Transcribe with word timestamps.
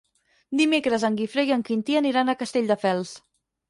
Dimecres 0.61 1.05
en 1.11 1.19
Guifré 1.21 1.45
i 1.51 1.55
en 1.59 1.67
Quintí 1.71 2.01
aniran 2.03 2.35
a 2.35 2.39
Castelldefels. 2.45 3.19